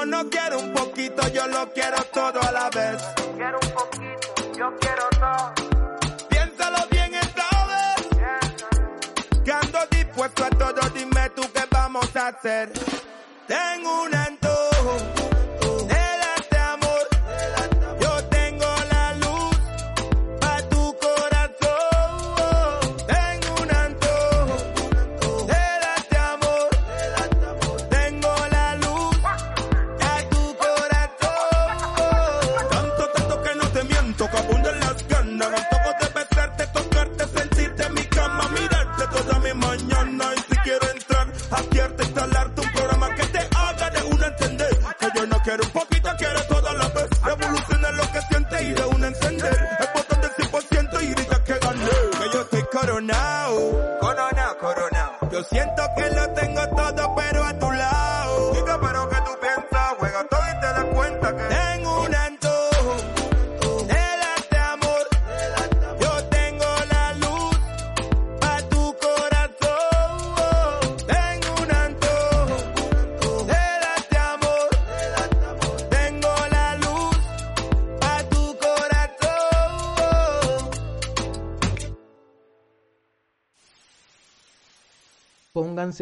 [0.00, 3.02] Yo no quiero un poquito, yo lo quiero todo a la vez.
[3.36, 5.52] Quiero un poquito, yo quiero todo.
[6.30, 8.08] Piénsalo bien esta vez.
[9.44, 12.72] Que ando dispuesto a todo, dime tú qué vamos a hacer.
[13.46, 14.26] Tengo una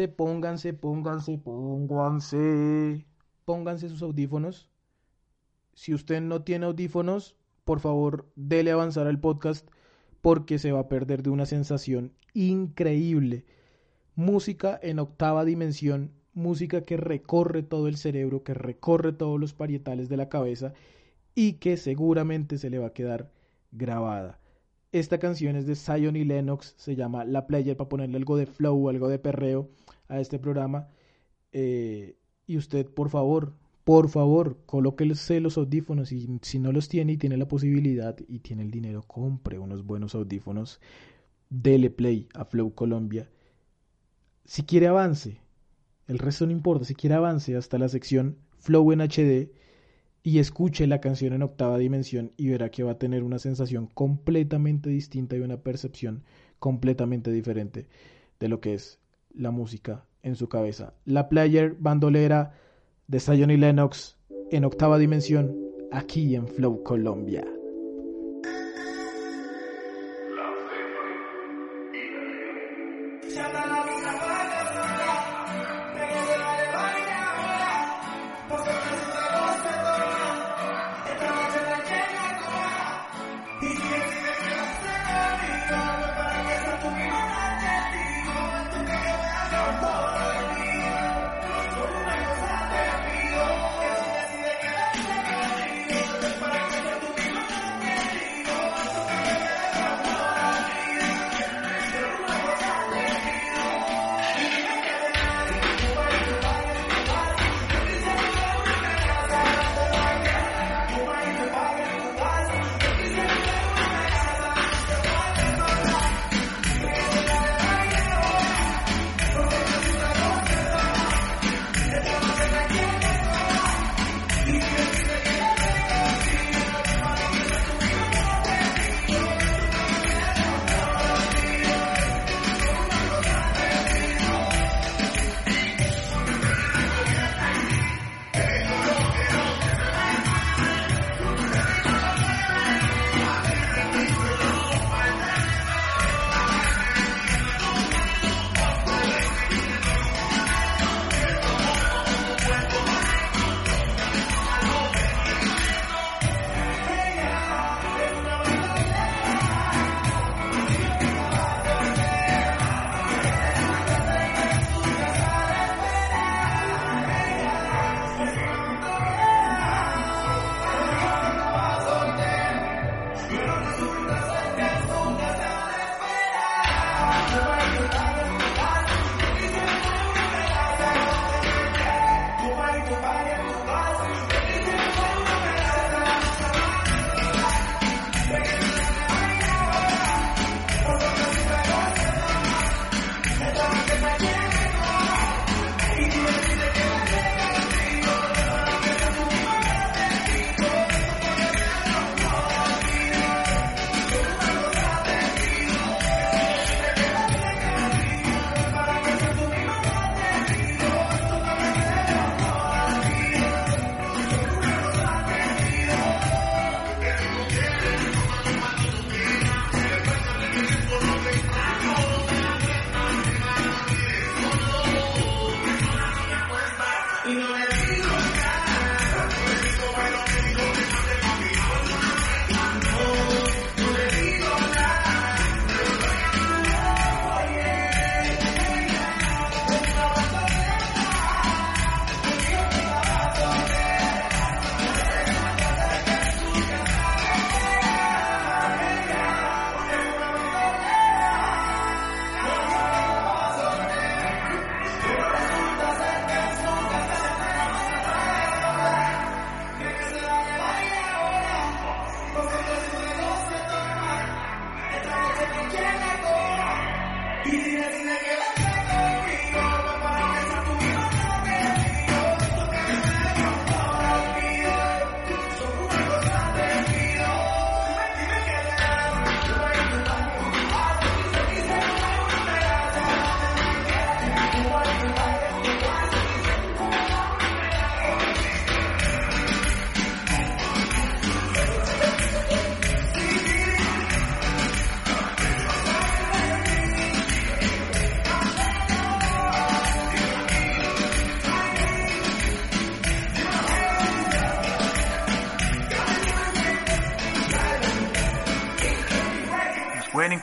[0.07, 1.37] pónganse, pónganse, pónganse,
[1.87, 3.05] pónganse,
[3.45, 4.69] pónganse sus audífonos.
[5.73, 9.67] Si usted no tiene audífonos, por favor, dele avanzar al podcast
[10.21, 13.45] porque se va a perder de una sensación increíble.
[14.15, 20.09] Música en octava dimensión, música que recorre todo el cerebro, que recorre todos los parietales
[20.09, 20.73] de la cabeza
[21.35, 23.31] y que seguramente se le va a quedar
[23.71, 24.39] grabada.
[24.91, 28.47] Esta canción es de Zion y Lennox, se llama La Player para ponerle algo de
[28.47, 29.69] flow, algo de perreo
[30.09, 30.89] a este programa.
[31.53, 33.53] Eh, y usted, por favor,
[33.83, 38.39] por favor, colóquese los audífonos y si no los tiene y tiene la posibilidad y
[38.39, 40.79] tiene el dinero, compre unos buenos audífonos.
[41.49, 43.29] Dele play a Flow Colombia.
[44.45, 45.39] Si quiere avance,
[46.07, 49.51] el resto no importa, si quiere avance hasta la sección Flow en HD
[50.21, 53.87] y escuche la canción en octava dimensión y verá que va a tener una sensación
[53.87, 56.23] completamente distinta y una percepción
[56.59, 57.87] completamente diferente
[58.39, 58.99] de lo que es
[59.39, 60.93] la música en su cabeza.
[61.05, 62.53] La player bandolera
[63.07, 64.17] de y Lennox
[64.51, 65.55] en octava dimensión
[65.91, 67.45] aquí en Flow Colombia.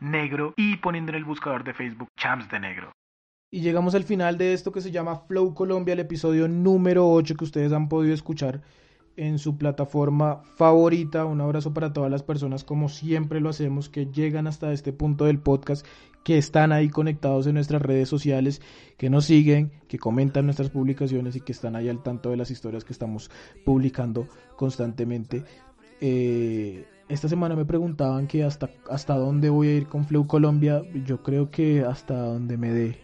[0.00, 2.90] negro y poniendo en el buscador de Facebook champs de negro.
[3.52, 7.36] Y llegamos al final de esto que se llama Flow Colombia, el episodio número 8
[7.36, 8.62] que ustedes han podido escuchar
[9.16, 11.24] en su plataforma favorita.
[11.24, 15.26] Un abrazo para todas las personas, como siempre lo hacemos, que llegan hasta este punto
[15.26, 15.86] del podcast,
[16.26, 18.60] que están ahí conectados en nuestras redes sociales,
[18.96, 22.50] que nos siguen, que comentan nuestras publicaciones y que están ahí al tanto de las
[22.50, 23.30] historias que estamos
[23.64, 25.44] publicando constantemente.
[26.00, 30.82] Eh, esta semana me preguntaban que hasta, hasta dónde voy a ir con Flow Colombia.
[31.04, 32.98] Yo creo que hasta donde me dé.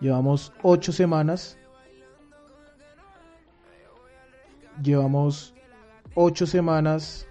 [0.00, 1.58] Llevamos ocho semanas.
[4.82, 5.52] Llevamos
[6.14, 7.26] ocho semanas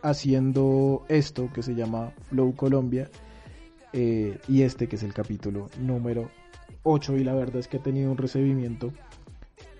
[0.00, 3.10] haciendo esto que se llama Flow Colombia.
[3.96, 6.30] Eh, y este que es el capítulo número
[6.82, 7.16] 8.
[7.16, 8.92] Y la verdad es que ha tenido un recibimiento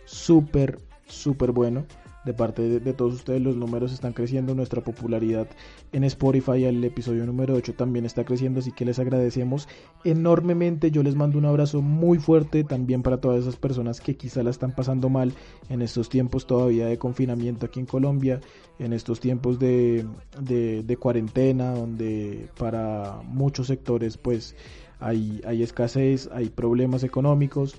[0.07, 1.85] súper, súper bueno
[2.27, 3.41] de parte de, todos ustedes.
[3.41, 5.47] Los números están creciendo, nuestra popularidad
[5.93, 9.69] en Spotify el episodio número 8 también está creciendo, así que les agradecemos
[10.05, 10.91] enormemente.
[10.91, 14.51] Yo les mando un abrazo muy fuerte también para todas esas personas que quizá la
[14.51, 15.33] están pasando mal
[15.71, 18.41] en estos tiempos todavía de confinamiento aquí en Colombia,
[18.81, 20.05] en estos tiempos de,
[20.41, 24.57] de, de cuarentena, donde para muchos sectores pues
[24.99, 27.77] hay, hay escasez, hay problemas económicos.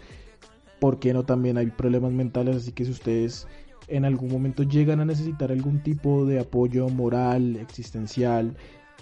[0.79, 2.55] ¿Por qué no también hay problemas mentales?
[2.55, 3.47] Así que si ustedes
[3.87, 8.55] en algún momento llegan a necesitar algún tipo de apoyo moral, existencial,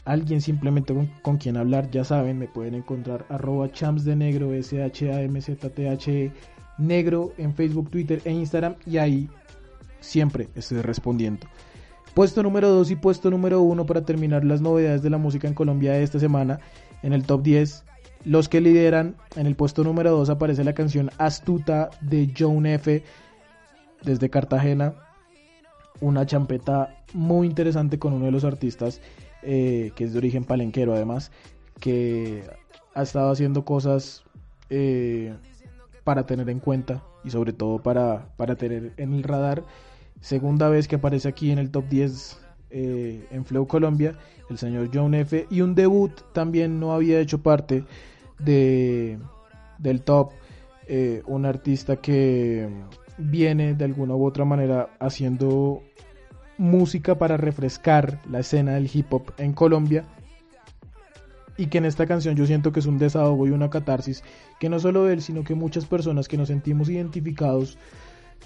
[0.03, 4.53] alguien simplemente con, con quien hablar, ya saben, me pueden encontrar arroba champs de negro,
[4.53, 6.31] S-H-A-M-Z-T-H-E
[6.77, 9.29] negro en Facebook, Twitter e Instagram y ahí
[9.99, 11.47] siempre estoy respondiendo.
[12.13, 15.53] Puesto número 2 y puesto número 1 para terminar las novedades de la música en
[15.53, 16.59] Colombia de esta semana.
[17.03, 17.83] En el top 10,
[18.23, 23.03] los que lideran, en el puesto número 2 aparece la canción Astuta de Joan F
[24.05, 24.93] desde Cartagena.
[26.01, 29.01] Una champeta muy interesante con uno de los artistas
[29.41, 31.31] eh, que es de origen palenquero además,
[31.79, 32.43] que
[32.95, 34.23] ha estado haciendo cosas
[34.69, 35.35] eh,
[36.03, 39.63] para tener en cuenta y sobre todo para, para tener en el radar.
[40.19, 42.39] Segunda vez que aparece aquí en el top 10
[42.71, 44.17] eh, en Flow Colombia,
[44.49, 45.45] el señor John F.
[45.51, 47.83] Y un debut también no había hecho parte
[48.39, 49.19] de,
[49.77, 50.31] del top.
[50.87, 52.69] eh, un artista que
[53.17, 55.81] viene de alguna u otra manera haciendo
[56.57, 60.05] música para refrescar la escena del hip hop en Colombia.
[61.57, 64.23] Y que en esta canción yo siento que es un desahogo y una catarsis
[64.59, 67.77] que no solo él sino que muchas personas que nos sentimos identificados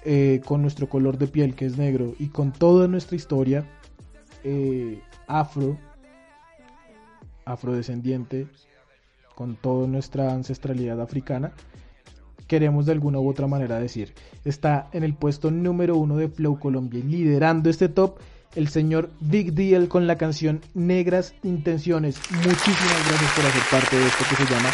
[0.05, 3.65] eh, con nuestro color de piel que es negro y con toda nuestra historia
[4.43, 5.78] eh, afro
[7.45, 8.47] afrodescendiente
[9.34, 11.51] con toda nuestra ancestralidad africana
[12.49, 14.13] queremos de alguna u otra manera decir.
[14.43, 18.19] Está en el puesto número uno de Flow Colombia y liderando este top
[18.55, 22.19] el señor Big Deal con la canción Negras Intenciones.
[22.31, 24.69] Muchísimas gracias por hacer parte de esto que se llama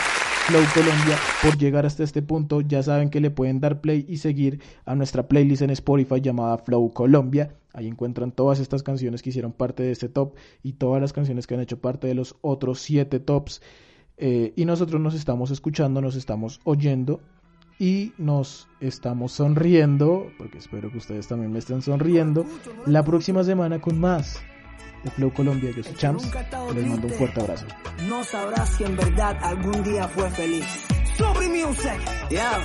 [0.47, 2.61] Flow Colombia, por llegar hasta este punto.
[2.61, 6.57] Ya saben que le pueden dar play y seguir a nuestra playlist en Spotify llamada
[6.59, 7.55] Flow Colombia.
[7.73, 11.45] Ahí encuentran todas estas canciones que hicieron parte de este top y todas las canciones
[11.45, 13.61] que han hecho parte de los otros siete tops.
[14.17, 17.19] Eh, y nosotros nos estamos escuchando, nos estamos oyendo
[17.79, 22.45] y nos estamos sonriendo, porque espero que ustedes también me estén sonriendo,
[22.85, 24.41] la próxima semana con más
[25.03, 25.71] de Flow Colombia.
[25.75, 26.31] Yo soy Champs,
[26.73, 27.65] les mando un fuerte abrazo.
[28.07, 30.65] No sabrás si en verdad algún día fue feliz.
[31.17, 31.99] Sobre Music,
[32.29, 32.59] yeah.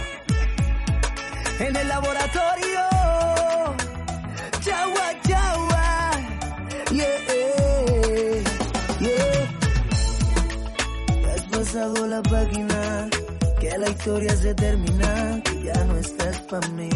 [1.61, 2.80] En el laboratorio,
[4.61, 6.11] chaua, chaua,
[6.90, 7.06] yeah,
[9.00, 9.20] yeah.
[11.34, 13.08] Has pasado la página,
[13.71, 16.91] que la historia se termina, que ya no estás pa' mí.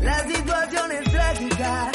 [0.00, 1.90] La situación es trágica,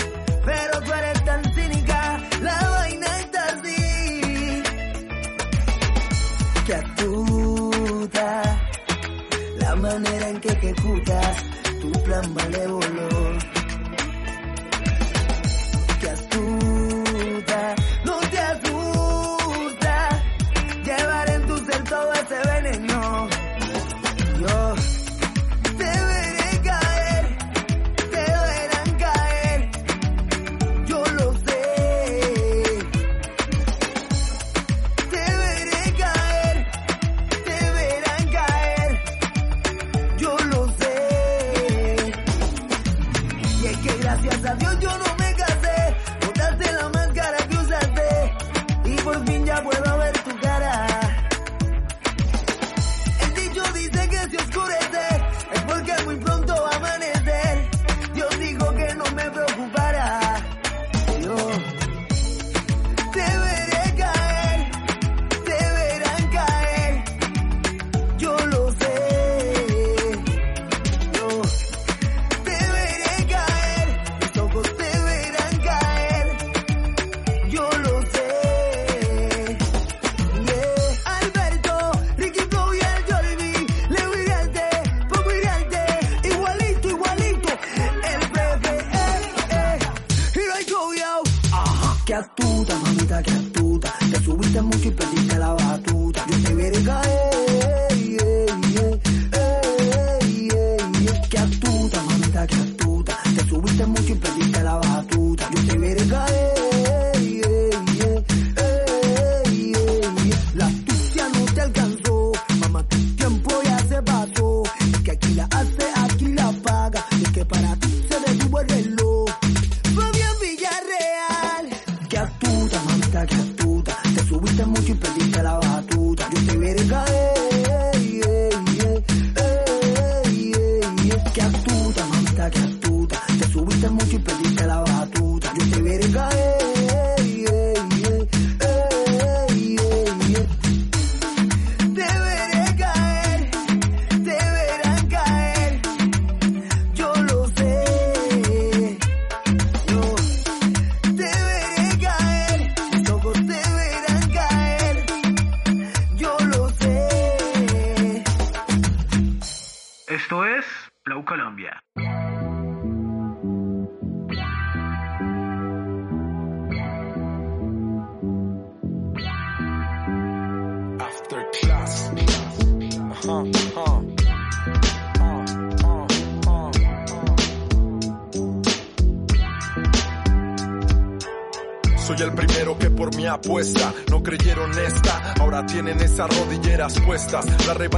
[0.45, 4.63] pero tú eres tan cínica, la vaina está así.
[6.65, 8.59] Que astuta,
[9.57, 11.37] la manera en que ejecutas
[11.81, 12.33] tu plan.
[12.33, 13.12] Que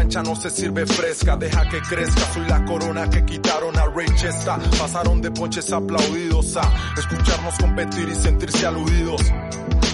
[0.05, 2.33] No se sirve fresca, deja que crezca.
[2.33, 4.05] Soy la corona que quitaron a Ray.
[4.79, 6.61] Pasaron de ponches aplaudidos a
[6.97, 9.21] escucharnos competir y sentirse aludidos.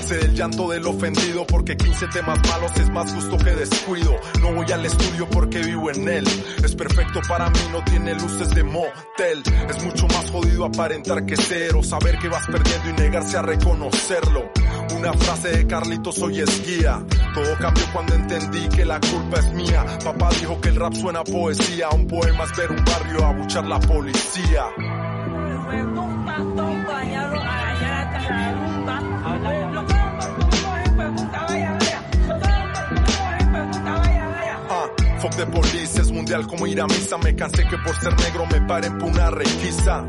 [0.10, 4.16] Del llanto del ofendido porque 15 temas malos es más justo que descuido.
[4.42, 6.28] No voy al estudio porque vivo en él.
[6.64, 9.42] Es perfecto para mí, no tiene luces de motel.
[9.70, 14.52] Es mucho más jodido aparentar que cero, saber que vas perdiendo y negarse a reconocerlo.
[14.96, 17.04] Una frase de Carlitos hoy es guía.
[17.34, 19.86] Todo cambió cuando entendí que la culpa es mía.
[20.04, 21.90] Papá dijo que el rap suena a poesía.
[21.90, 24.66] Un poema es ver un barrio abuchar la policía.
[34.70, 34.90] Ah,
[35.20, 37.18] fuck de police, es mundial como ir a misa.
[37.18, 40.06] Me cansé que por ser negro me paren por una requisa.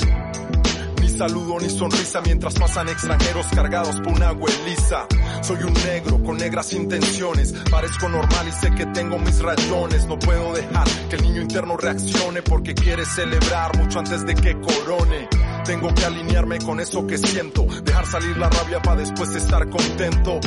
[1.22, 5.06] Saludo ni sonrisa mientras pasan extranjeros cargados por una abueliza.
[5.42, 7.52] Soy un negro con negras intenciones.
[7.70, 10.04] Parezco normal y sé que tengo mis rayones.
[10.06, 14.60] No puedo dejar que el niño interno reaccione porque quiere celebrar mucho antes de que
[14.60, 15.28] corone.
[15.64, 17.66] Tengo que alinearme con eso que siento.
[17.84, 20.40] Dejar salir la rabia para después estar contento.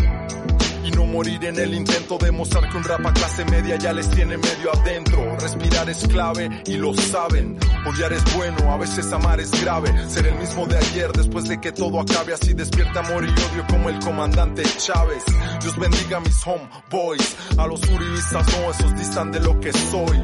[0.95, 4.09] No morir en el intento de mostrar que un rap a clase media ya les
[4.09, 5.35] tiene medio adentro.
[5.37, 7.57] Respirar es clave y lo saben.
[7.85, 9.93] Odiar es bueno, a veces amar es grave.
[10.07, 12.33] Ser el mismo de ayer después de que todo acabe.
[12.33, 15.23] Así despierta amor y odio como el comandante Chávez.
[15.61, 17.35] Dios bendiga a mis homeboys.
[17.57, 20.17] A los uribistas no, esos distan de lo que soy.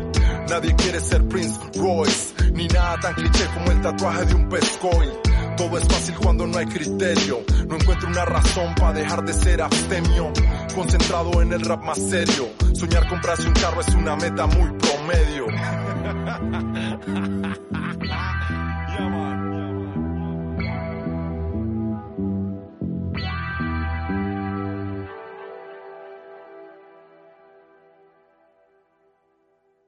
[0.49, 2.51] Nadie quiere ser Prince Royce.
[2.53, 5.30] Ni nada tan cliché como el tatuaje de un pescoy.
[5.57, 7.43] Todo es fácil cuando no hay criterio.
[7.67, 10.31] No encuentro una razón para dejar de ser abstemio.
[10.75, 12.49] Concentrado en el rap más serio.
[12.73, 15.47] Soñar comprarse un carro es una meta muy promedio.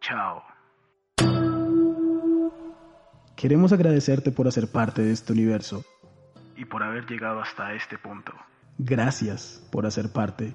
[0.01, 0.52] Chao.
[3.43, 5.83] Queremos agradecerte por hacer parte de este universo.
[6.55, 8.31] Y por haber llegado hasta este punto
[8.77, 10.53] Gracias por hacer parte.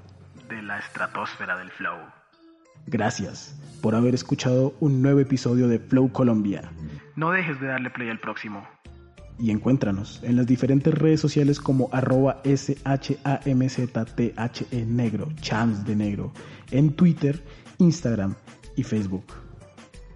[0.48, 1.98] de la estratosfera del flow.
[2.86, 6.72] Gracias por haber escuchado un nuevo episodio de Flow Colombia.
[7.14, 8.66] No dejes de darle play al próximo.
[9.38, 14.32] Y encuéntranos en las diferentes redes sociales como arroba SHAMZTHE
[14.86, 16.32] negro, chams de negro,
[16.70, 17.44] en Twitter,
[17.76, 18.34] Instagram
[18.76, 19.26] y Facebook.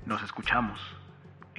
[0.06, 0.80] Nos escuchamos